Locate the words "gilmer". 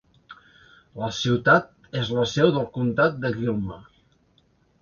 3.39-3.79